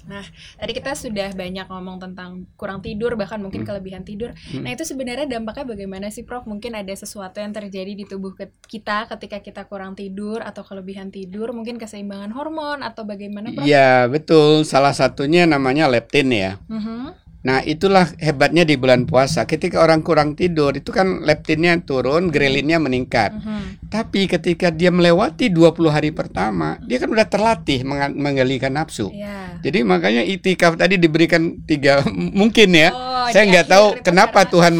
Nah, 0.07 0.23
tadi 0.57 0.71
kita 0.73 0.93
sudah 0.93 1.31
banyak 1.31 1.69
ngomong 1.69 1.97
tentang 2.01 2.45
kurang 2.57 2.81
tidur, 2.81 3.13
bahkan 3.13 3.37
mungkin 3.37 3.61
Hmm. 3.63 3.69
kelebihan 3.69 4.03
tidur. 4.03 4.33
Hmm. 4.33 4.65
Nah, 4.65 4.73
itu 4.73 4.83
sebenarnya 4.83 5.29
dampaknya 5.29 5.65
bagaimana 5.69 6.09
sih, 6.09 6.25
Prof? 6.25 6.49
Mungkin 6.49 6.73
ada 6.73 6.91
sesuatu 6.91 7.37
yang 7.37 7.53
terjadi 7.53 7.93
di 7.93 8.03
tubuh 8.03 8.33
kita 8.65 9.05
ketika 9.15 9.37
kita 9.39 9.61
kurang 9.65 9.93
tidur 9.93 10.41
atau 10.41 10.65
kelebihan 10.65 11.13
tidur, 11.13 11.53
mungkin 11.53 11.77
keseimbangan 11.77 12.33
hormon 12.33 12.81
atau 12.81 13.05
bagaimana, 13.05 13.53
Prof? 13.53 13.63
Iya, 13.63 14.09
betul. 14.09 14.65
Salah 14.65 14.91
satunya 14.91 15.45
namanya 15.45 15.85
leptin 15.87 16.33
ya. 16.33 16.57
Mhm. 16.67 17.26
Nah, 17.47 17.63
itulah 17.63 18.11
hebatnya 18.17 18.61
di 18.61 18.75
bulan 18.75 19.07
puasa. 19.07 19.47
Ketika 19.47 19.79
orang 19.79 20.03
kurang 20.03 20.35
tidur, 20.35 20.75
itu 20.75 20.91
kan 20.91 21.23
leptinnya 21.23 21.79
turun, 21.79 22.27
grelinnya 22.27 22.75
meningkat. 22.75 23.31
Mhm. 23.31 23.87
Tapi 23.87 24.27
ketika 24.27 24.67
dia 24.67 24.91
melewati 24.91 25.47
20 25.47 25.87
hari 25.87 26.11
pertama, 26.11 26.75
dia 26.83 26.99
kan 26.99 27.07
udah 27.07 27.23
terlatih 27.23 27.87
menga- 27.87 28.11
menggalikan 28.11 28.75
nafsu. 28.75 29.07
Iya. 29.09 29.63
Jadi 29.63 29.79
makanya 29.81 30.27
itikaf 30.27 30.75
tadi 30.75 30.99
diberikan 30.99 31.63
tiga 31.63 32.03
mungkin 32.39 32.75
ya. 32.75 32.91
Oh, 32.91 33.31
Saya 33.31 33.47
nggak 33.47 33.67
tahu 33.69 33.85
kenapa 34.01 34.43
karena- 34.43 34.51
Tuhan 34.51 34.73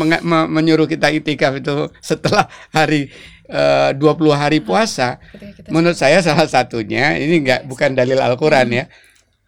menyuruh 0.45 0.85
kita 0.85 1.07
itikaf 1.09 1.55
itu 1.55 1.87
setelah 2.03 2.51
hari 2.69 3.07
eh, 3.47 3.89
20 3.95 4.03
hari 4.33 4.59
puasa. 4.59 5.23
ketika 5.31 5.63
kita 5.63 5.67
Menurut 5.71 5.95
saya 5.95 6.19
salah 6.19 6.43
satunya 6.45 7.15
ini 7.15 7.39
nggak 7.39 7.63
bukan 7.63 7.95
dalil 7.95 8.19
Al-Qur'an 8.19 8.67
ya. 8.69 8.91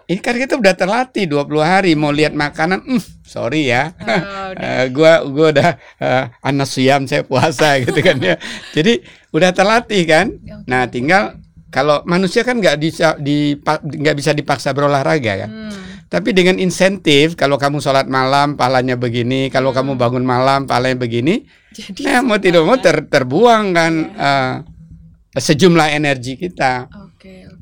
Ini 0.09 0.25
kan 0.25 0.33
kita 0.33 0.57
udah 0.57 0.73
terlatih 0.73 1.29
20 1.29 1.61
hari 1.61 1.93
mau 1.93 2.09
lihat 2.09 2.33
makanan, 2.33 2.81
mm, 2.81 3.21
sorry 3.21 3.69
ya. 3.69 3.93
Oh, 4.01 4.57
udah. 4.57 4.65
Eh, 4.81 4.85
gua 4.89 5.21
gua 5.21 5.53
udah 5.53 5.69
uh, 6.01 6.23
anak 6.41 6.65
siam 6.65 7.05
saya 7.05 7.21
puasa 7.21 7.77
gitu 7.85 8.01
kan 8.01 8.17
ya. 8.17 8.41
Jadi 8.73 9.05
udah 9.29 9.53
terlatih 9.53 10.01
kan. 10.09 10.33
Oke. 10.33 10.65
Nah, 10.65 10.89
tinggal 10.89 11.37
kalau 11.69 12.01
manusia 12.09 12.41
kan 12.41 12.57
nggak 12.57 12.81
bisa 12.81 13.21
nggak 13.85 14.15
bisa 14.17 14.33
dipaksa 14.33 14.73
berolahraga 14.73 15.45
kan. 15.45 15.49
Hmm. 15.53 15.77
Tapi 16.09 16.33
dengan 16.33 16.57
insentif, 16.57 17.37
kalau 17.37 17.61
kamu 17.61 17.77
sholat 17.77 18.09
malam 18.09 18.57
pahalanya 18.57 18.97
begini, 18.97 19.53
kalau 19.53 19.69
kamu 19.69 19.93
bangun 19.93 20.25
malam 20.25 20.65
pahalanya 20.65 20.97
begini, 20.97 21.45
Jadi 21.69 22.09
eh 22.09 22.17
mau 22.25 22.41
tidak 22.41 22.65
mau 22.65 22.81
ter- 22.81 23.05
terbuang 23.05 23.77
kan 23.77 23.93
eh, 24.17 24.53
sejumlah 25.37 25.93
energi 25.93 26.33
kita. 26.33 26.89
Oke. 26.89 27.08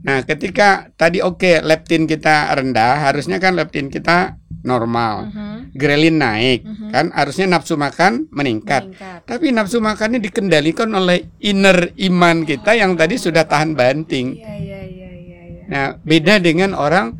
Nah, 0.07 0.23
ketika 0.23 0.87
tadi 0.95 1.19
oke 1.19 1.59
leptin 1.67 2.07
kita 2.07 2.47
rendah, 2.55 3.11
harusnya 3.11 3.43
kan 3.43 3.59
leptin 3.59 3.91
kita 3.91 4.39
normal, 4.63 5.27
Mhm. 5.27 5.75
grelin 5.75 6.15
naik, 6.15 6.63
Mhm. 6.63 6.89
kan 6.95 7.05
harusnya 7.11 7.51
nafsu 7.51 7.75
makan 7.75 8.31
meningkat. 8.31 8.87
Meningkat. 8.87 9.27
Tapi 9.27 9.51
nafsu 9.51 9.83
makannya 9.83 10.23
dikendalikan 10.23 10.87
oleh 10.95 11.27
inner 11.43 11.91
iman 12.07 12.47
kita 12.47 12.79
yang 12.79 12.95
tadi 12.95 13.19
sudah 13.19 13.43
tahan 13.51 13.75
banting. 13.75 14.39
Iya, 14.39 14.55
iya, 14.55 14.81
iya, 14.87 15.09
iya, 15.11 15.39
iya. 15.43 15.63
Nah, 15.67 15.87
beda 15.99 16.39
dengan 16.39 16.71
orang 16.71 17.11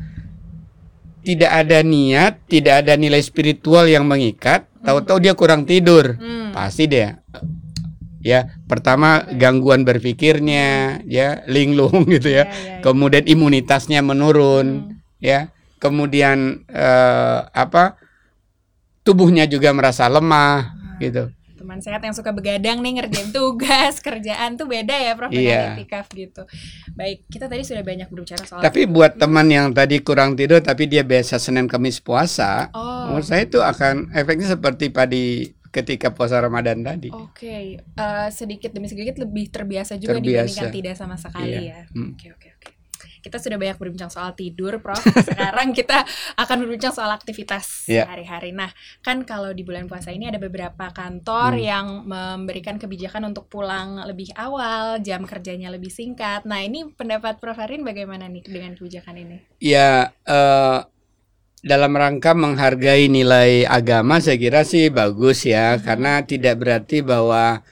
tidak 1.20 1.52
ada 1.52 1.84
niat, 1.84 2.40
tidak 2.48 2.88
ada 2.88 2.96
nilai 2.96 3.20
spiritual 3.20 3.84
yang 3.84 4.08
mengikat, 4.08 4.64
tahu-tahu 4.80 5.20
dia 5.20 5.36
kurang 5.36 5.68
tidur. 5.68 6.16
Hmm. 6.16 6.56
Pasti 6.56 6.88
dia 6.88 7.20
ya, 8.28 8.40
pertama 8.68 9.24
gangguan 9.32 9.88
berpikirnya, 9.88 11.00
ya, 11.08 11.40
linglung 11.48 12.04
gitu 12.12 12.28
Iya, 12.28 12.36
ya. 12.36 12.44
iya, 12.44 12.52
iya. 12.52 12.80
Kemudian 12.84 13.24
imunitasnya 13.24 14.04
menurun, 14.04 14.66
Hmm. 14.84 15.00
ya. 15.16 15.48
Kemudian 15.78 16.68
eh, 16.68 17.38
apa? 17.48 17.96
Tubuhnya 19.00 19.48
juga 19.48 19.72
merasa 19.72 20.04
lemah 20.06 20.74
gitu. 21.00 21.32
teman 21.58 21.82
sehat 21.82 21.98
yang 22.00 22.14
suka 22.14 22.30
begadang 22.30 22.80
nih 22.80 22.96
ngerjain 22.96 23.28
tugas 23.28 23.98
kerjaan 24.06 24.54
tuh 24.54 24.64
beda 24.64 24.94
ya 24.94 25.12
Prof 25.12 25.28
Iya. 25.28 25.74
dengan 25.74 25.74
itikaf 25.76 26.06
gitu. 26.10 26.42
Baik, 26.94 27.26
kita 27.28 27.44
tadi 27.44 27.60
sudah 27.60 27.82
banyak 27.82 28.06
berbicara 28.06 28.40
soal 28.40 28.62
Tapi 28.62 28.86
buat 28.86 29.18
teman 29.18 29.44
yang 29.44 29.74
tadi 29.74 29.98
kurang 29.98 30.32
tidur 30.32 30.62
tapi 30.62 30.86
dia 30.86 31.02
biasa 31.02 31.36
Senin 31.36 31.66
Kamis 31.66 31.98
puasa, 31.98 32.70
Oh. 32.72 33.10
menurut 33.10 33.26
saya 33.26 33.42
itu 33.42 33.58
akan 33.58 34.14
efeknya 34.14 34.48
seperti 34.48 34.88
padi 34.88 35.50
ketika 35.78 36.10
puasa 36.10 36.38
Ramadan 36.38 36.82
tadi. 36.82 37.08
Oke, 37.08 37.78
eh, 37.78 38.28
sedikit 38.30 38.70
demi 38.70 38.86
sedikit 38.86 39.16
lebih 39.16 39.48
terbiasa 39.48 39.94
juga 39.94 40.18
Terbiasa. 40.18 40.26
dibandingkan 40.26 40.68
tidak 40.70 40.94
sama 40.94 41.14
sekali 41.14 41.54
ya. 41.54 41.60
Iya. 41.60 41.78
Hmm. 41.90 42.12
Oke, 42.12 42.28
oke, 42.32 42.48
oke. 42.54 42.68
Kita 43.18 43.34
sudah 43.34 43.58
banyak 43.58 43.76
berbincang 43.76 44.08
soal 44.08 44.30
tidur, 44.32 44.78
Prof. 44.78 44.98
Sekarang 45.26 45.74
kita 45.74 46.06
akan 46.34 46.56
berbincang 46.62 46.94
soal 46.94 47.10
aktivitas 47.10 47.90
Iya. 47.90 48.06
sehari-hari. 48.06 48.54
Nah, 48.54 48.70
kan 49.00 49.22
kalau 49.22 49.50
di 49.50 49.62
bulan 49.62 49.86
puasa 49.86 50.10
ini 50.10 50.26
ada 50.26 50.38
beberapa 50.38 50.86
kantor 50.88 51.58
Hmm. 51.58 51.60
yang 51.60 51.86
memberikan 52.06 52.78
kebijakan 52.78 53.26
untuk 53.26 53.46
pulang 53.46 54.06
lebih 54.06 54.30
awal, 54.34 54.98
jam 54.98 55.26
kerjanya 55.26 55.66
lebih 55.68 55.90
singkat. 55.90 56.46
Nah, 56.46 56.62
ini 56.62 56.94
pendapat 56.94 57.42
Prof 57.42 57.58
Harin 57.58 57.82
bagaimana 57.82 58.30
nih 58.30 58.42
dengan 58.44 58.74
kebijakan 58.74 59.14
ini? 59.16 59.36
Ya 59.58 60.14
eh, 60.24 60.78
dalam 61.60 61.90
rangka 61.92 62.32
menghargai 62.32 63.10
nilai 63.10 63.66
agama 63.66 64.22
saya 64.22 64.38
kira 64.38 64.62
sih 64.62 64.88
bagus 64.88 65.42
ya 65.42 65.74
Mhm. 65.76 65.82
karena 65.82 66.12
tidak 66.22 66.54
berarti 66.60 67.02
bahwa 67.02 67.62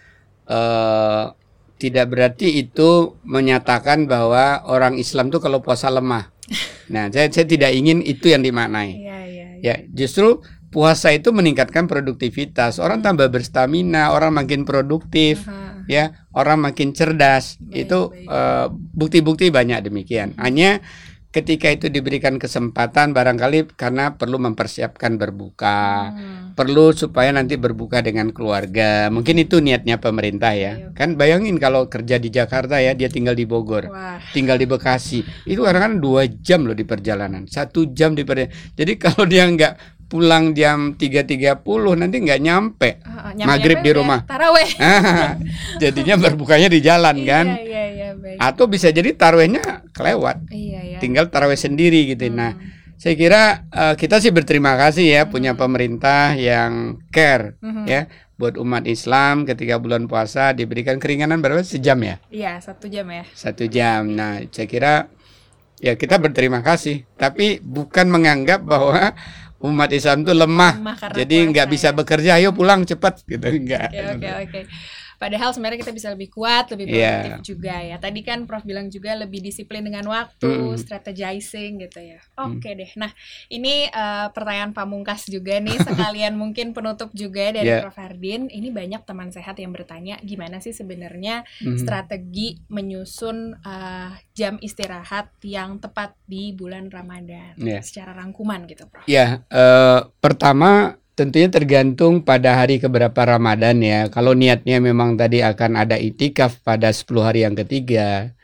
eh, 0.47 1.25
tidak 1.76 2.07
berarti 2.09 2.57
itu 2.57 3.21
menyatakan 3.23 4.09
bahwa 4.09 4.64
orang 4.64 4.97
Islam 4.97 5.28
tuh 5.28 5.43
kalau 5.43 5.61
puasa 5.61 5.90
lemah. 5.90 6.31
Nah, 6.87 7.11
saya 7.11 7.26
saya 7.35 7.50
tidak 7.50 7.75
ingin 7.75 7.99
itu 7.99 8.31
yang 8.31 8.47
dimaknai. 8.47 8.95
Iya, 8.95 9.19
iya. 9.26 9.47
iya. 9.59 9.75
Ya, 9.75 9.75
justru 9.90 10.38
puasa 10.71 11.11
itu 11.11 11.35
meningkatkan 11.35 11.90
produktivitas. 11.90 12.78
Orang 12.78 13.02
Hmm. 13.02 13.11
tambah 13.11 13.26
berstamina, 13.26 14.14
orang 14.14 14.31
makin 14.31 14.62
produktif, 14.62 15.43
Aha. 15.50 15.83
ya, 15.90 16.14
orang 16.31 16.62
makin 16.62 16.95
cerdas. 16.95 17.59
Baik, 17.59 17.90
itu 17.90 17.99
eh, 18.31 18.66
bukti-bukti 18.71 19.50
banyak 19.50 19.83
demikian. 19.83 20.38
Hanya 20.38 20.78
ketika 21.37 21.69
itu 21.69 21.93
diberikan 21.93 22.40
kesempatan 22.40 23.12
barangkali 23.12 23.76
karena 23.76 24.16
perlu 24.16 24.40
mempersiapkan 24.40 25.21
berbuka, 25.21 26.09
Hmm. 26.09 26.57
perlu 26.57 26.97
supaya 26.97 27.28
nanti 27.28 27.61
berbuka 27.61 28.00
dengan 28.00 28.33
keluarga. 28.33 29.12
Mungkin 29.12 29.37
itu 29.37 29.61
niatnya 29.61 30.00
pemerintah 30.00 30.57
ya. 30.57 30.73
Oke. 30.88 30.97
Kan 30.97 31.21
bayangin 31.21 31.61
kalau 31.61 31.93
kerja 31.93 32.16
di 32.16 32.33
Jakarta 32.33 32.81
ya, 32.81 32.97
dia 32.97 33.12
tinggal 33.12 33.37
di 33.37 33.45
Bogor 33.45 33.93
Wah, 33.93 34.16
tinggal 34.33 34.57
di 34.57 34.64
Bekasi 34.64 35.21
itu 35.45 35.61
kadang-kadang 35.61 36.00
dua 36.00 36.25
jam 36.25 36.64
loh 36.64 36.73
di 36.73 36.83
perjalanan 36.83 37.45
satu 37.45 37.93
jam 37.93 38.16
di 38.16 38.25
perjalanan 38.25 38.55
jadi 38.73 38.93
kalau 39.05 39.28
dia 39.28 39.45
nggak 39.45 39.75
pulang 40.07 40.55
jam 40.55 40.95
3.30 40.95 41.66
nanti 41.99 42.16
nggak 42.23 42.38
nyampe 42.38 43.02
ah, 43.02 43.35
ah, 43.35 43.43
Maghrib 43.43 43.83
di 43.83 43.90
udah 43.90 43.99
rumah. 43.99 44.21
Taraweh. 44.23 44.71
Ah, 44.87 45.35
jadinya 45.83 46.14
berbukanya 46.31 46.71
di 46.71 46.78
jalan 46.78 47.26
kan 47.26 47.47
Iya, 47.59 47.62
iya, 47.66 47.85
iya, 47.90 47.95
baik. 48.16 48.38
atau 48.38 48.64
bisa 48.64 48.88
jadi 48.88 49.12
tarawehnya 49.12 49.62
kelewat 49.90 50.49
Iya, 50.49 50.80
iya. 50.87 50.99
tinggal 50.99 51.26
taraweh 51.26 51.56
sendiri 51.56 52.08
gitu 52.08 52.28
nah 52.28 52.52
Hmm. 52.52 52.73
saya 52.94 53.14
kira 53.14 53.42
eh, 53.68 53.94
kita 53.94 54.18
sih 54.18 54.30
berterima 54.30 54.75
kasih 54.75 55.04
ya 55.06 55.23
punya 55.25 55.52
pemerintah 55.52 56.32
yang 56.32 57.00
care 57.08 57.61
Mhm. 57.61 57.85
ya 57.85 58.00
buat 58.35 58.56
umat 58.56 58.85
Islam 58.85 59.44
ketika 59.44 59.76
bulan 59.76 60.04
puasa 60.04 60.52
diberikan 60.52 60.96
keringanan 60.96 61.40
berapa 61.40 61.61
sejam 61.61 61.96
ya 61.99 62.20
Iya, 62.28 62.56
satu 62.58 62.85
jam 62.87 63.08
ya. 63.08 63.25
satu 63.32 63.64
jam. 63.64 64.12
Nah, 64.12 64.44
saya 64.46 64.64
kira 64.66 64.94
ya 65.76 65.92
kita 65.92 66.16
berterima 66.16 66.61
kasih, 66.61 67.08
tapi 67.14 67.61
bukan 67.61 68.06
menganggap 68.06 68.61
bahwa 68.61 69.16
umat 69.58 69.88
Islam 69.88 70.20
itu 70.20 70.32
lemah, 70.32 70.73
Lemah 70.75 70.96
jadi 71.12 71.37
nggak 71.49 71.64
bisa 71.66 71.88
ya. 71.90 71.94
bekerja. 71.94 72.30
Ayo 72.37 72.52
pulang 72.52 72.85
cepat 72.85 73.25
gitu, 73.25 73.40
enggak. 73.42 73.88
Oke, 73.88 74.04
oke, 74.14 74.28
oke. 74.42 74.61
Padahal 75.16 75.50
sebenarnya 75.50 75.80
kita 75.80 75.90
bisa 75.90 76.08
lebih 76.12 76.28
kuat, 76.28 76.68
lebih 76.70 76.87
Iya. 76.87 76.94
produktif 77.25 77.56
juga 77.56 77.75
ya. 77.78 77.96
Tadi 77.96 78.20
kan 78.20 78.44
Prof 78.44 78.62
bilang 78.62 78.87
juga 78.87 79.12
lebih 79.12 79.40
disiplin 79.40 79.82
dengan 79.82 80.04
waktu, 80.06 80.46
Mm. 80.46 80.76
strategizing 80.76 81.73
gitu 81.80 82.00
ya. 82.00 82.20
Mm. 82.35 82.44
Oke 82.52 82.70
deh. 82.73 82.90
Nah, 82.94 83.11
ini 83.49 83.87
eh, 83.87 84.26
pertanyaan 84.30 84.70
pamungkas 84.70 85.25
juga 85.26 85.56
nih 85.56 85.76
sekalian 86.14 86.35
mungkin 86.35 86.70
penutup 86.70 87.11
juga 87.12 87.50
dari 87.50 87.66
Iya. 87.66 87.80
Prof 87.82 87.96
Hardin. 87.96 88.49
Ini 88.49 88.68
banyak 88.70 89.02
teman 89.02 89.28
sehat 89.28 89.56
yang 89.56 89.73
bertanya 89.73 90.16
gimana 90.20 90.61
sih 90.61 90.70
sebenarnya 90.70 91.42
Mhm. 91.61 91.78
strategi 91.78 92.61
menyusun 92.68 93.56
eh, 93.58 94.11
jam 94.32 94.61
istirahat 94.61 95.32
yang 95.42 95.78
tepat 95.78 96.12
di 96.25 96.52
bulan 96.52 96.87
Ramadan 96.87 97.56
Iya. 97.56 97.80
secara 97.80 98.12
rangkuman 98.12 98.64
gitu, 98.66 98.85
Prof. 98.87 99.06
Ya, 99.06 99.42
eh, 99.46 100.00
pertama 100.18 100.99
tentunya 101.16 101.49
tergantung 101.49 102.20
pada 102.20 102.61
hari 102.61 102.76
keberapa 102.76 103.16
Ramadan 103.16 103.80
ya. 103.80 104.12
Kalau 104.12 104.37
niatnya 104.37 104.78
memang 104.78 105.16
tadi 105.16 105.40
akan 105.40 105.80
ada 105.80 105.96
itikaf 105.96 106.61
pada 106.61 106.92
10 106.92 107.08
hari 107.25 107.42
yang 107.49 107.56
ketiga. 107.56 108.37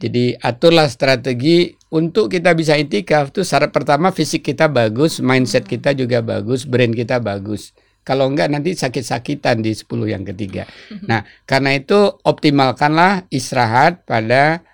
Jadi 0.00 0.34
aturlah 0.40 0.88
strategi 0.90 1.76
untuk 1.92 2.32
kita 2.32 2.56
bisa 2.56 2.74
itikaf 2.74 3.30
tuh 3.30 3.46
syarat 3.46 3.70
pertama 3.70 4.10
fisik 4.10 4.42
kita 4.42 4.66
bagus, 4.66 5.22
mindset 5.22 5.68
kita 5.68 5.94
juga 5.94 6.24
bagus, 6.24 6.66
brain 6.66 6.90
kita 6.90 7.20
bagus. 7.22 7.76
Kalau 8.04 8.28
enggak 8.28 8.52
nanti 8.52 8.76
sakit-sakitan 8.76 9.64
di 9.64 9.72
10 9.72 9.86
yang 10.08 10.24
ketiga. 10.24 10.64
Nah, 11.08 11.28
karena 11.44 11.76
itu 11.76 12.20
optimalkanlah 12.24 13.28
istirahat 13.28 14.04
pada 14.08 14.64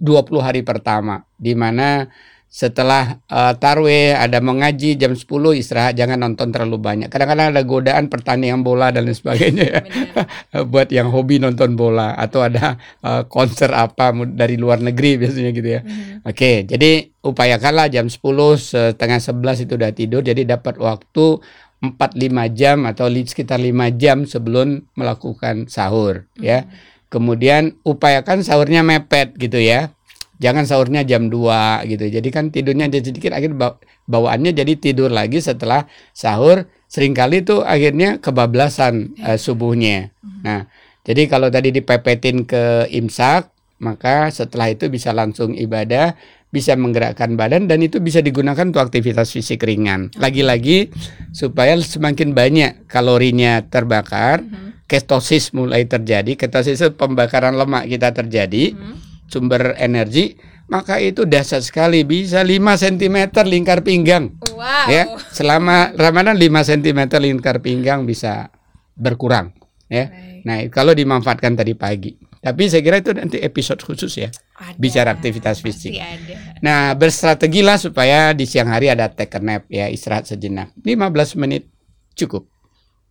20 0.00 0.40
hari 0.40 0.60
pertama 0.60 1.24
di 1.40 1.56
mana 1.56 2.08
setelah 2.50 3.22
eh, 3.30 3.54
tarwih 3.62 4.18
ada 4.18 4.42
mengaji 4.42 4.98
jam 4.98 5.14
10 5.14 5.22
istirahat 5.54 5.94
jangan 5.94 6.18
nonton 6.18 6.50
terlalu 6.50 6.82
banyak. 6.82 7.06
Kadang-kadang 7.06 7.54
ada 7.54 7.62
godaan 7.62 8.10
pertandingan 8.10 8.66
bola 8.66 8.90
dan 8.90 9.06
lain 9.06 9.14
sebagainya 9.14 9.64
ya. 9.70 9.80
Buat 10.72 10.90
yang 10.90 11.14
hobi 11.14 11.38
nonton 11.38 11.78
bola 11.78 12.18
atau 12.18 12.42
ada 12.42 12.74
eh, 13.06 13.22
konser 13.30 13.70
apa 13.70 14.10
dari 14.34 14.58
luar 14.58 14.82
negeri 14.82 15.22
biasanya 15.22 15.50
gitu 15.54 15.78
ya. 15.78 15.80
Mhm. 15.86 16.26
Oke, 16.26 16.66
jadi 16.66 17.06
upayakanlah 17.22 17.86
jam 17.86 18.10
10 18.10 18.18
setengah 18.58 19.22
11 19.22 19.64
itu 19.70 19.72
udah 19.78 19.90
tidur 19.94 20.20
jadi 20.26 20.42
dapat 20.42 20.82
waktu 20.82 21.38
4-5 21.80 22.50
jam 22.52 22.84
atau 22.84 23.06
sekitar 23.08 23.62
5 23.62 23.94
jam 23.94 24.26
sebelum 24.26 24.90
melakukan 24.98 25.70
sahur 25.70 26.26
ya. 26.36 26.66
Kemudian 27.10 27.78
upayakan 27.86 28.42
sahurnya 28.42 28.82
mepet 28.82 29.34
gitu 29.38 29.58
ya. 29.58 29.94
Jangan 30.40 30.64
sahurnya 30.64 31.04
jam 31.04 31.28
2 31.28 31.84
gitu. 31.84 32.08
Jadi 32.08 32.28
kan 32.32 32.48
tidurnya 32.48 32.88
jadi 32.88 33.04
sedikit 33.04 33.36
akhirnya 33.36 33.60
baw- 33.60 33.78
bawaannya 34.08 34.56
jadi 34.56 34.72
tidur 34.74 35.12
lagi 35.12 35.38
setelah 35.38 35.84
sahur 36.10 36.64
sering 36.88 37.12
kali 37.12 37.44
tuh 37.44 37.60
akhirnya 37.60 38.18
kebablasan 38.18 39.14
eh, 39.20 39.36
subuhnya. 39.36 40.10
Nah, 40.42 40.64
jadi 41.04 41.28
kalau 41.28 41.52
tadi 41.52 41.70
dipepetin 41.70 42.48
ke 42.48 42.88
imsak, 42.88 43.52
maka 43.78 44.32
setelah 44.32 44.72
itu 44.72 44.88
bisa 44.88 45.12
langsung 45.12 45.52
ibadah, 45.52 46.16
bisa 46.48 46.74
menggerakkan 46.74 47.36
badan 47.38 47.68
dan 47.68 47.78
itu 47.84 48.00
bisa 48.00 48.18
digunakan 48.18 48.64
untuk 48.64 48.82
aktivitas 48.82 49.30
fisik 49.30 49.62
ringan. 49.62 50.10
Lagi-lagi 50.18 50.90
supaya 51.30 51.78
semakin 51.78 52.32
banyak 52.32 52.88
kalorinya 52.90 53.62
terbakar, 53.68 54.42
Mhm. 54.42 54.88
ketosis 54.90 55.54
mulai 55.54 55.86
terjadi. 55.86 56.34
Ketosis 56.34 56.80
itu 56.80 56.90
pembakaran 56.96 57.54
lemak 57.54 57.86
kita 57.86 58.10
terjadi, 58.10 58.74
Mhm. 58.74 58.94
Sumber 59.30 59.78
energi, 59.78 60.34
maka 60.68 60.98
itu 60.98 61.22
dahsyat 61.24 61.62
sekali 61.62 62.02
bisa 62.02 62.42
5 62.42 62.58
cm 62.76 63.30
lingkar 63.46 63.86
pinggang 63.86 64.34
Wow. 64.50 64.86
ya. 64.90 65.04
Selama 65.30 65.94
Ramadan 65.94 66.34
5 66.36 66.50
cm 66.66 67.00
lingkar 67.22 67.62
pinggang 67.62 68.04
bisa 68.04 68.50
berkurang 68.98 69.54
ya. 69.88 70.10
Baik. 70.10 70.42
Nah, 70.44 70.56
kalau 70.68 70.92
dimanfaatkan 70.92 71.54
tadi 71.56 71.72
pagi. 71.78 72.12
Tapi 72.40 72.72
saya 72.72 72.80
kira 72.80 73.04
itu 73.04 73.12
nanti 73.12 73.36
episode 73.36 73.84
khusus 73.84 74.16
ya. 74.16 74.32
Ada. 74.56 74.76
bicara 74.80 75.12
aktivitas 75.12 75.60
fisik. 75.60 75.92
ada. 75.96 76.56
Nah, 76.64 76.92
berstrategilah 76.96 77.76
supaya 77.76 78.32
di 78.32 78.48
siang 78.48 78.68
hari 78.72 78.88
ada 78.88 79.12
take 79.12 79.36
a 79.36 79.40
nap 79.40 79.68
ya, 79.68 79.88
istirahat 79.92 80.24
sejenak. 80.24 80.72
15 80.80 81.36
menit 81.36 81.68
cukup. 82.16 82.48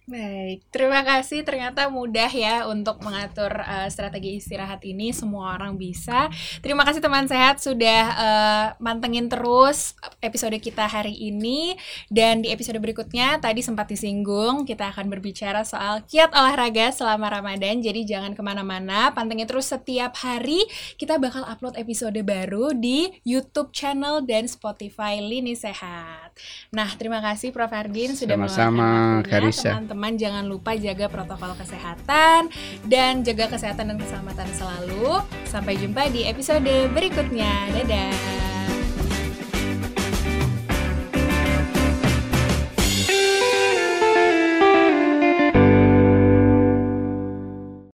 Baik, 0.09 0.65
terima 0.73 1.05
kasih. 1.05 1.45
Ternyata 1.45 1.85
mudah 1.85 2.33
ya 2.33 2.65
untuk 2.65 2.97
mengatur 3.05 3.61
eh, 3.61 3.93
strategi 3.93 4.41
istirahat 4.41 4.81
ini. 4.81 5.13
Semua 5.13 5.53
orang 5.53 5.77
bisa. 5.77 6.33
Terima 6.65 6.81
kasih 6.81 6.97
teman 6.97 7.29
sehat 7.29 7.61
sudah 7.61 8.03
eh, 8.17 8.67
mantengin 8.81 9.29
terus 9.29 9.93
episode 10.17 10.57
kita 10.57 10.89
hari 10.89 11.13
ini. 11.13 11.77
Dan 12.09 12.41
di 12.41 12.49
episode 12.49 12.81
berikutnya 12.81 13.37
tadi 13.37 13.61
sempat 13.61 13.85
disinggung 13.85 14.65
kita 14.65 14.89
akan 14.89 15.13
berbicara 15.13 15.61
soal 15.61 16.01
kiat 16.09 16.33
olahraga 16.33 16.89
selama 16.89 17.29
Ramadan. 17.29 17.77
Jadi 17.77 18.09
jangan 18.09 18.33
ke 18.33 18.41
mana-mana, 18.41 19.13
pantengin 19.13 19.45
terus 19.45 19.69
setiap 19.69 20.17
hari. 20.25 20.65
Kita 20.97 21.21
bakal 21.21 21.45
upload 21.45 21.77
episode 21.77 22.17
baru 22.25 22.73
di 22.73 23.13
YouTube 23.21 23.69
channel 23.77 24.25
dan 24.25 24.49
Spotify 24.49 25.21
Lini 25.21 25.53
Sehat. 25.53 26.28
Nah, 26.69 26.89
terima 26.93 27.17
kasih 27.23 27.49
Prof. 27.49 27.73
Hardin 27.73 28.13
sudah 28.13 28.37
Sama-sama. 28.37 29.21
Karissa. 29.25 29.73
Teman-teman 29.73 30.13
jangan 30.19 30.45
lupa 30.45 30.77
jaga 30.77 31.09
protokol 31.09 31.57
kesehatan 31.57 32.53
dan 32.85 33.25
jaga 33.25 33.49
kesehatan 33.49 33.93
dan 33.93 33.97
keselamatan 33.97 34.49
selalu. 34.53 35.23
Sampai 35.49 35.81
jumpa 35.81 36.13
di 36.13 36.29
episode 36.29 36.91
berikutnya. 36.93 37.73
Dadah. 37.73 38.58